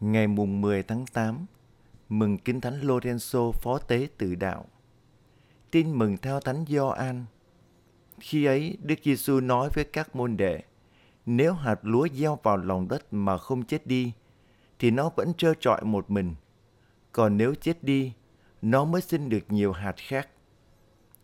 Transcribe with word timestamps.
Ngày 0.00 0.26
mùng 0.26 0.60
10 0.60 0.82
tháng 0.82 1.06
8, 1.06 1.46
mừng 2.08 2.38
Kinh 2.38 2.60
Thánh 2.60 2.80
Lorenzo 2.80 3.52
phó 3.52 3.78
tế 3.78 4.08
tự 4.18 4.34
đạo. 4.34 4.64
Tin 5.70 5.98
mừng 5.98 6.16
theo 6.16 6.40
Thánh 6.40 6.64
Gioan. 6.68 7.24
Khi 8.18 8.44
ấy, 8.44 8.78
Đức 8.82 8.94
Giêsu 9.02 9.40
nói 9.40 9.70
với 9.74 9.84
các 9.84 10.16
môn 10.16 10.36
đệ, 10.36 10.62
nếu 11.26 11.52
hạt 11.52 11.78
lúa 11.82 12.08
gieo 12.08 12.38
vào 12.42 12.56
lòng 12.56 12.88
đất 12.88 13.12
mà 13.12 13.38
không 13.38 13.64
chết 13.64 13.86
đi, 13.86 14.12
thì 14.78 14.90
nó 14.90 15.10
vẫn 15.16 15.34
trơ 15.34 15.54
trọi 15.60 15.84
một 15.84 16.10
mình. 16.10 16.34
Còn 17.12 17.36
nếu 17.36 17.54
chết 17.54 17.84
đi, 17.84 18.12
nó 18.62 18.84
mới 18.84 19.00
sinh 19.00 19.28
được 19.28 19.44
nhiều 19.48 19.72
hạt 19.72 19.94
khác. 19.96 20.28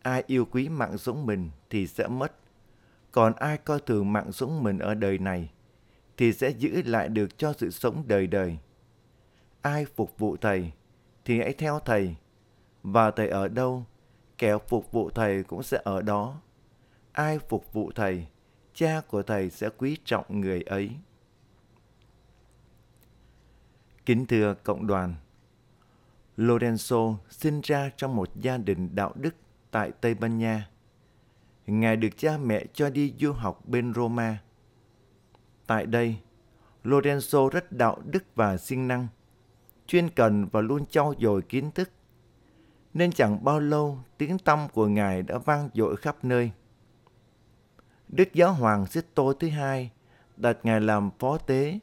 Ai 0.02 0.24
yêu 0.26 0.44
quý 0.44 0.68
mạng 0.68 0.98
sống 0.98 1.26
mình 1.26 1.50
thì 1.70 1.86
sẽ 1.86 2.08
mất. 2.08 2.32
Còn 3.10 3.32
ai 3.32 3.58
coi 3.58 3.80
thường 3.80 4.12
mạng 4.12 4.32
sống 4.32 4.62
mình 4.62 4.78
ở 4.78 4.94
đời 4.94 5.18
này, 5.18 5.50
thì 6.22 6.32
sẽ 6.32 6.50
giữ 6.50 6.82
lại 6.82 7.08
được 7.08 7.38
cho 7.38 7.52
sự 7.58 7.70
sống 7.70 8.04
đời 8.06 8.26
đời. 8.26 8.58
Ai 9.62 9.84
phục 9.84 10.18
vụ 10.18 10.36
Thầy 10.36 10.72
thì 11.24 11.38
hãy 11.38 11.52
theo 11.52 11.80
Thầy. 11.84 12.16
Và 12.82 13.10
Thầy 13.10 13.28
ở 13.28 13.48
đâu, 13.48 13.86
kẻ 14.38 14.58
phục 14.68 14.92
vụ 14.92 15.10
Thầy 15.10 15.42
cũng 15.42 15.62
sẽ 15.62 15.80
ở 15.84 16.02
đó. 16.02 16.40
Ai 17.12 17.38
phục 17.38 17.72
vụ 17.72 17.92
Thầy, 17.94 18.26
cha 18.74 19.00
của 19.08 19.22
Thầy 19.22 19.50
sẽ 19.50 19.68
quý 19.78 19.96
trọng 20.04 20.40
người 20.40 20.62
ấy. 20.62 20.90
Kính 24.06 24.26
thưa 24.26 24.54
cộng 24.54 24.86
đoàn, 24.86 25.14
Lorenzo 26.36 27.16
sinh 27.30 27.60
ra 27.60 27.90
trong 27.96 28.16
một 28.16 28.36
gia 28.36 28.56
đình 28.56 28.94
đạo 28.94 29.12
đức 29.16 29.34
tại 29.70 29.92
Tây 30.00 30.14
Ban 30.14 30.38
Nha. 30.38 30.68
Ngài 31.66 31.96
được 31.96 32.16
cha 32.16 32.38
mẹ 32.38 32.64
cho 32.74 32.90
đi 32.90 33.14
du 33.18 33.32
học 33.32 33.68
bên 33.68 33.94
Roma. 33.94 34.38
Tại 35.72 35.86
đây, 35.86 36.16
Lorenzo 36.84 37.48
rất 37.48 37.72
đạo 37.72 37.98
đức 38.04 38.24
và 38.34 38.56
siêng 38.56 38.88
năng, 38.88 39.08
chuyên 39.86 40.08
cần 40.10 40.46
và 40.46 40.60
luôn 40.60 40.86
trau 40.86 41.14
dồi 41.18 41.42
kiến 41.42 41.70
thức. 41.70 41.90
Nên 42.94 43.12
chẳng 43.12 43.44
bao 43.44 43.60
lâu 43.60 43.98
tiếng 44.18 44.38
tăm 44.38 44.68
của 44.68 44.86
Ngài 44.86 45.22
đã 45.22 45.38
vang 45.38 45.68
dội 45.74 45.96
khắp 45.96 46.16
nơi. 46.22 46.50
Đức 48.08 48.32
Giáo 48.32 48.52
Hoàng 48.52 48.86
Sito 48.86 49.32
thứ 49.40 49.48
hai 49.48 49.90
đặt 50.36 50.58
Ngài 50.62 50.80
làm 50.80 51.10
phó 51.18 51.38
tế, 51.38 51.78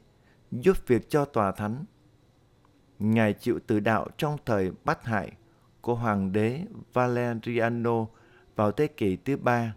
giúp 0.52 0.76
việc 0.86 1.10
cho 1.10 1.24
tòa 1.24 1.52
thánh. 1.52 1.84
Ngài 2.98 3.32
chịu 3.32 3.58
tử 3.66 3.80
đạo 3.80 4.06
trong 4.16 4.36
thời 4.46 4.70
bắt 4.84 5.04
hại 5.04 5.32
của 5.80 5.94
Hoàng 5.94 6.32
đế 6.32 6.64
Valeriano 6.92 8.06
vào 8.56 8.72
thế 8.72 8.86
kỷ 8.86 9.16
thứ 9.16 9.36
ba. 9.36 9.74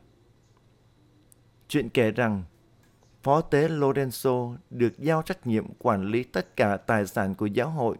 Chuyện 1.68 1.90
kể 1.90 2.12
rằng, 2.12 2.44
Phó 3.24 3.42
tế 3.42 3.68
Lorenzo 3.68 4.56
được 4.70 5.00
giao 5.00 5.22
trách 5.22 5.48
nhiệm 5.48 5.66
quản 5.80 6.06
lý 6.06 6.24
tất 6.24 6.56
cả 6.56 6.78
tài 6.78 7.08
sản 7.08 7.36
của 7.36 7.46
giáo 7.46 7.70
hội 7.70 7.98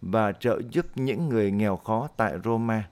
và 0.00 0.32
trợ 0.32 0.60
giúp 0.70 0.86
những 0.94 1.28
người 1.28 1.50
nghèo 1.50 1.76
khó 1.76 2.08
tại 2.16 2.34
Roma. 2.44 2.90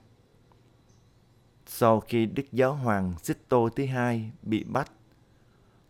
Sau 1.65 1.99
khi 1.99 2.25
Đức 2.25 2.43
Giáo 2.51 2.73
hoàng 2.73 3.13
Sito 3.23 3.57
thứ 3.75 3.85
hai 3.85 4.31
bị 4.41 4.63
bắt, 4.63 4.91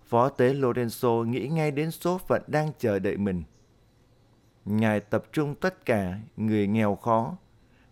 Phó 0.05 0.30
tế 0.30 0.53
Lorenzo 0.53 1.23
nghĩ 1.23 1.47
ngay 1.47 1.71
đến 1.71 1.91
số 1.91 2.17
phận 2.17 2.41
đang 2.47 2.71
chờ 2.80 2.99
đợi 2.99 3.17
mình. 3.17 3.44
Ngài 4.66 4.99
tập 4.99 5.23
trung 5.31 5.55
tất 5.55 5.86
cả 5.86 6.19
người 6.38 6.67
nghèo 6.67 6.95
khó, 6.95 7.38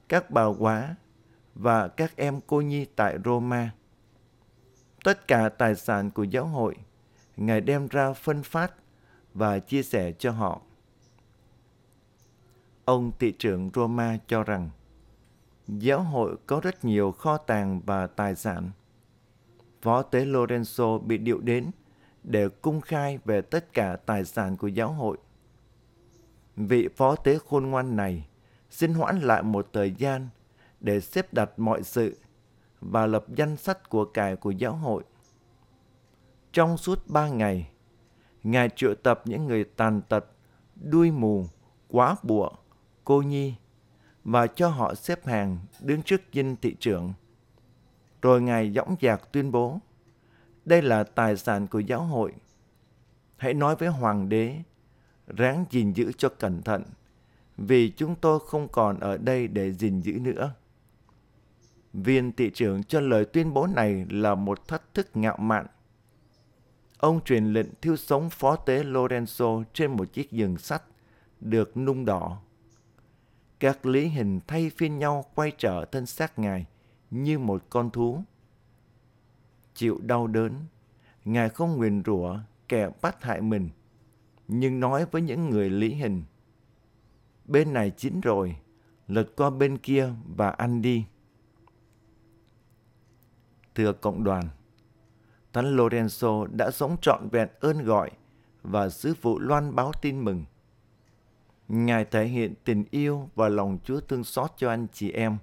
các 0.09 0.31
bà 0.31 0.45
quá 0.45 0.95
và 1.55 1.87
các 1.87 2.15
em 2.15 2.39
cô 2.47 2.61
nhi 2.61 2.85
tại 2.95 3.17
Roma. 3.25 3.71
Tất 5.03 5.27
cả 5.27 5.49
tài 5.49 5.75
sản 5.75 6.11
của 6.11 6.23
giáo 6.23 6.45
hội– 6.45 6.75
Ngài 7.37 7.61
đem 7.61 7.87
ra 7.87 8.13
phân 8.13 8.43
phát 8.43 8.73
và 9.33 9.59
chia 9.59 9.83
sẻ 9.83 10.11
cho 10.11 10.31
họ. 10.31 10.61
Ông 12.85 13.11
thị 13.19 13.31
trưởng 13.39 13.69
Roma 13.73 14.17
cho 14.27 14.43
rằng, 14.43 14.69
giáo 15.67 16.01
hội 16.03 16.35
có 16.47 16.59
rất 16.63 16.85
nhiều 16.85 17.11
kho 17.11 17.37
tàng 17.37 17.81
và 17.85 18.07
tài 18.07 18.35
sản. 18.35 18.71
Phó 19.81 20.01
tế 20.01 20.25
Lorenzo 20.25 20.99
bị 20.99 21.17
điệu 21.17 21.39
đến 21.39 21.71
để 22.23 22.49
cung 22.49 22.81
khai 22.81 23.19
về 23.25 23.41
tất 23.41 23.73
cả 23.73 23.95
tài 23.95 24.25
sản 24.25 24.57
của 24.57 24.67
giáo 24.67 24.91
hội. 24.91 25.17
Vị 26.55 26.87
phó 26.95 27.15
tế 27.15 27.37
khôn 27.47 27.67
ngoan 27.67 27.95
này 27.95 28.27
xin 28.69 28.93
hoãn 28.93 29.19
lại 29.19 29.43
một 29.43 29.67
thời 29.73 29.91
gian 29.91 30.27
để 30.79 30.99
xếp 30.99 31.33
đặt 31.33 31.59
mọi 31.59 31.83
sự 31.83 32.17
và 32.81 33.05
lập 33.05 33.25
danh 33.35 33.57
sách 33.57 33.89
của 33.89 34.05
cải 34.05 34.35
của 34.35 34.51
giáo 34.51 34.75
hội 34.75 35.03
trong 36.53 36.77
suốt 36.77 37.07
ba 37.07 37.27
ngày. 37.27 37.67
Ngài 38.43 38.69
triệu 38.75 38.95
tập 38.95 39.21
những 39.25 39.47
người 39.47 39.63
tàn 39.63 40.01
tật, 40.01 40.25
đuôi 40.75 41.11
mù, 41.11 41.45
quá 41.87 42.15
bụa, 42.23 42.49
cô 43.03 43.21
nhi 43.21 43.55
và 44.23 44.47
cho 44.47 44.67
họ 44.67 44.95
xếp 44.95 45.25
hàng 45.25 45.57
đứng 45.79 46.01
trước 46.01 46.21
dinh 46.33 46.55
thị 46.55 46.75
trưởng. 46.79 47.13
Rồi 48.21 48.41
Ngài 48.41 48.71
dõng 48.71 48.95
dạc 49.01 49.31
tuyên 49.31 49.51
bố, 49.51 49.79
đây 50.65 50.81
là 50.81 51.03
tài 51.03 51.37
sản 51.37 51.67
của 51.67 51.79
giáo 51.79 52.03
hội. 52.03 52.33
Hãy 53.37 53.53
nói 53.53 53.75
với 53.75 53.89
Hoàng 53.89 54.29
đế, 54.29 54.57
ráng 55.27 55.65
gìn 55.69 55.93
giữ 55.93 56.11
cho 56.17 56.29
cẩn 56.29 56.61
thận, 56.61 56.83
vì 57.57 57.89
chúng 57.89 58.15
tôi 58.15 58.39
không 58.47 58.67
còn 58.67 58.99
ở 58.99 59.17
đây 59.17 59.47
để 59.47 59.73
gìn 59.73 60.01
giữ 60.01 60.13
nữa. 60.13 60.53
Viên 61.93 62.31
thị 62.31 62.51
trưởng 62.53 62.83
cho 62.83 62.99
lời 62.99 63.25
tuyên 63.25 63.53
bố 63.53 63.67
này 63.67 64.05
là 64.09 64.35
một 64.35 64.67
thách 64.67 64.93
thức 64.93 65.09
ngạo 65.13 65.37
mạn 65.37 65.65
Ông 67.01 67.23
truyền 67.23 67.45
lệnh 67.45 67.67
thiêu 67.81 67.95
sống 67.95 68.29
phó 68.29 68.55
tế 68.55 68.83
Lorenzo 68.83 69.63
trên 69.73 69.91
một 69.91 70.13
chiếc 70.13 70.31
giường 70.31 70.57
sắt 70.57 70.83
được 71.39 71.77
nung 71.77 72.05
đỏ. 72.05 72.41
Các 73.59 73.85
lý 73.85 74.07
hình 74.07 74.39
thay 74.47 74.71
phiên 74.77 74.99
nhau 74.99 75.25
quay 75.35 75.51
trở 75.57 75.85
thân 75.85 76.05
xác 76.05 76.39
Ngài 76.39 76.65
như 77.11 77.39
một 77.39 77.63
con 77.69 77.89
thú. 77.89 78.23
Chịu 79.73 79.99
đau 80.01 80.27
đớn, 80.27 80.53
Ngài 81.25 81.49
không 81.49 81.77
nguyền 81.77 82.03
rủa 82.05 82.39
kẻ 82.67 82.89
bắt 83.01 83.23
hại 83.23 83.41
mình, 83.41 83.69
nhưng 84.47 84.79
nói 84.79 85.05
với 85.11 85.21
những 85.21 85.49
người 85.49 85.69
lý 85.69 85.93
hình. 85.93 86.23
Bên 87.45 87.73
này 87.73 87.91
chín 87.97 88.21
rồi, 88.21 88.55
lật 89.07 89.27
qua 89.35 89.49
bên 89.49 89.77
kia 89.77 90.09
và 90.35 90.49
ăn 90.49 90.81
đi. 90.81 91.05
Thưa 93.75 93.93
cộng 93.93 94.23
đoàn, 94.23 94.47
Thánh 95.53 95.77
Lorenzo 95.77 96.45
đã 96.55 96.71
sống 96.71 96.97
trọn 97.01 97.29
vẹn 97.31 97.47
ơn 97.59 97.83
gọi 97.83 98.11
và 98.63 98.89
sứ 98.89 99.13
vụ 99.21 99.39
loan 99.39 99.75
báo 99.75 99.91
tin 100.01 100.19
mừng. 100.25 100.45
Ngài 101.67 102.05
thể 102.05 102.25
hiện 102.25 102.53
tình 102.63 102.83
yêu 102.91 103.29
và 103.35 103.49
lòng 103.49 103.77
Chúa 103.83 103.99
thương 103.99 104.23
xót 104.23 104.51
cho 104.57 104.69
anh 104.69 104.87
chị 104.93 105.11
em, 105.11 105.37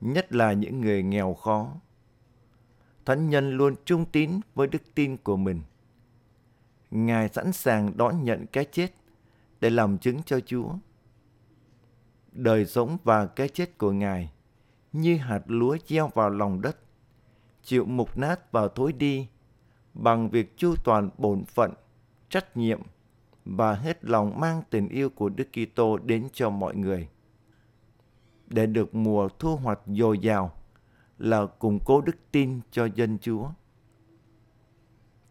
nhất 0.00 0.32
là 0.32 0.52
những 0.52 0.80
người 0.80 1.02
nghèo 1.02 1.34
khó. 1.34 1.72
Thánh 3.04 3.30
nhân 3.30 3.56
luôn 3.56 3.74
trung 3.84 4.04
tín 4.04 4.40
với 4.54 4.66
đức 4.66 4.82
tin 4.94 5.16
của 5.16 5.36
mình. 5.36 5.62
Ngài 6.90 7.28
sẵn 7.28 7.52
sàng 7.52 7.96
đón 7.96 8.24
nhận 8.24 8.46
cái 8.46 8.64
chết 8.72 8.88
để 9.60 9.70
làm 9.70 9.98
chứng 9.98 10.22
cho 10.22 10.40
Chúa. 10.40 10.68
Đời 12.32 12.66
sống 12.66 12.96
và 13.04 13.26
cái 13.26 13.48
chết 13.48 13.78
của 13.78 13.92
Ngài 13.92 14.30
như 14.92 15.16
hạt 15.16 15.42
lúa 15.46 15.76
gieo 15.86 16.10
vào 16.14 16.30
lòng 16.30 16.60
đất 16.60 16.76
chịu 17.64 17.84
mục 17.84 18.18
nát 18.18 18.52
và 18.52 18.68
thối 18.68 18.92
đi 18.92 19.28
bằng 19.94 20.30
việc 20.30 20.56
chu 20.56 20.74
toàn 20.84 21.10
bổn 21.18 21.44
phận, 21.44 21.72
trách 22.28 22.56
nhiệm 22.56 22.80
và 23.44 23.74
hết 23.74 24.04
lòng 24.04 24.40
mang 24.40 24.62
tình 24.70 24.88
yêu 24.88 25.10
của 25.10 25.28
Đức 25.28 25.48
Kitô 25.52 25.98
đến 25.98 26.28
cho 26.32 26.50
mọi 26.50 26.76
người. 26.76 27.08
Để 28.46 28.66
được 28.66 28.94
mùa 28.94 29.28
thu 29.38 29.56
hoạch 29.56 29.80
dồi 29.86 30.18
dào 30.18 30.52
là 31.18 31.46
củng 31.46 31.78
cố 31.84 32.00
đức 32.00 32.16
tin 32.30 32.60
cho 32.70 32.88
dân 32.94 33.18
Chúa. 33.18 33.48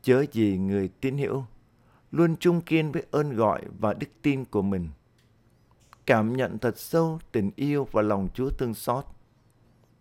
Chớ 0.02 0.26
gì 0.32 0.58
người 0.58 0.90
tín 1.02 1.18
hữu 1.18 1.44
luôn 2.12 2.36
trung 2.36 2.62
kiên 2.62 2.92
với 2.92 3.04
ơn 3.12 3.36
gọi 3.36 3.62
và 3.80 3.94
đức 3.94 4.08
tin 4.22 4.46
của 4.46 4.62
mình. 4.62 4.90
Cảm 6.06 6.38
nhận 6.38 6.60
thật 6.60 6.80
sâu 6.80 7.20
tình 7.32 7.52
yêu 7.56 7.88
và 7.92 8.02
lòng 8.02 8.28
Chúa 8.34 8.50
thương 8.50 8.74
xót 8.74 9.06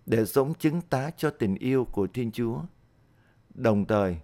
để 0.06 0.24
sống 0.24 0.54
chứng 0.54 0.80
tá 0.80 1.10
cho 1.16 1.30
tình 1.30 1.54
yêu 1.54 1.84
của 1.84 2.06
Thiên 2.06 2.32
Chúa, 2.32 2.60
đồng 3.54 3.84
thời 3.84 4.16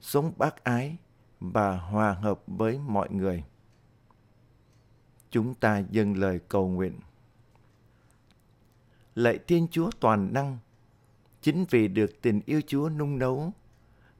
sống 0.00 0.32
bác 0.36 0.64
ái 0.64 0.96
và 1.40 1.76
hòa 1.76 2.12
hợp 2.12 2.40
với 2.46 2.78
mọi 2.78 3.08
người. 3.10 3.44
Chúng 5.30 5.54
ta 5.54 5.78
dâng 5.90 6.16
lời 6.16 6.40
cầu 6.48 6.68
nguyện. 6.68 7.00
Lạy 9.14 9.38
Thiên 9.46 9.68
Chúa 9.70 9.90
toàn 10.00 10.32
năng, 10.32 10.58
chính 11.42 11.64
vì 11.70 11.88
được 11.88 12.22
tình 12.22 12.40
yêu 12.46 12.60
Chúa 12.66 12.88
nung 12.88 13.18
nấu, 13.18 13.52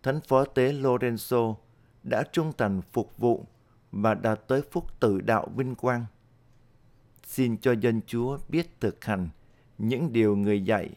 Thánh 0.02 0.20
Phó 0.28 0.44
Tế 0.44 0.72
Lorenzo 0.72 1.54
đã 2.02 2.22
trung 2.32 2.52
thành 2.58 2.82
phục 2.92 3.18
vụ 3.18 3.44
và 3.92 4.14
đạt 4.14 4.40
tới 4.48 4.62
phúc 4.70 5.00
tự 5.00 5.20
đạo 5.20 5.48
vinh 5.56 5.74
quang. 5.74 6.06
Xin 7.26 7.56
cho 7.56 7.72
dân 7.72 8.00
Chúa 8.06 8.38
biết 8.48 8.80
thực 8.80 9.04
hành 9.04 9.28
những 9.78 10.12
điều 10.12 10.36
người 10.36 10.64
dạy 10.64 10.90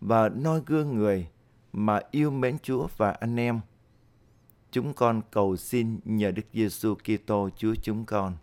và 0.00 0.28
noi 0.28 0.60
gương 0.66 0.94
người 0.94 1.28
mà 1.72 2.00
yêu 2.10 2.30
mến 2.30 2.58
Chúa 2.62 2.88
và 2.96 3.10
anh 3.10 3.36
em. 3.40 3.60
Chúng 4.70 4.94
con 4.94 5.22
cầu 5.30 5.56
xin 5.56 6.00
nhờ 6.04 6.30
Đức 6.30 6.46
Giêsu 6.52 6.94
Kitô, 6.94 7.48
Chúa 7.56 7.74
chúng 7.82 8.04
con. 8.04 8.36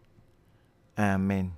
Amen. 0.95 1.49